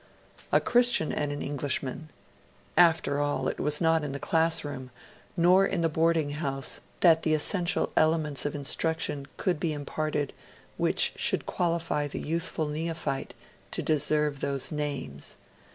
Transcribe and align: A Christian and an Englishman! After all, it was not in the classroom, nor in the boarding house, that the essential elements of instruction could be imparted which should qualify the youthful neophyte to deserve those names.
A 0.51 0.59
Christian 0.59 1.11
and 1.11 1.31
an 1.31 1.43
Englishman! 1.43 2.09
After 2.75 3.19
all, 3.19 3.47
it 3.47 3.59
was 3.59 3.79
not 3.79 4.03
in 4.03 4.13
the 4.13 4.19
classroom, 4.19 4.89
nor 5.37 5.63
in 5.63 5.81
the 5.81 5.89
boarding 5.93 6.31
house, 6.31 6.79
that 7.01 7.21
the 7.21 7.35
essential 7.35 7.91
elements 7.95 8.43
of 8.43 8.55
instruction 8.55 9.27
could 9.37 9.59
be 9.59 9.73
imparted 9.73 10.33
which 10.75 11.13
should 11.17 11.45
qualify 11.45 12.07
the 12.07 12.19
youthful 12.19 12.65
neophyte 12.67 13.35
to 13.69 13.83
deserve 13.83 14.39
those 14.39 14.71
names. 14.71 15.35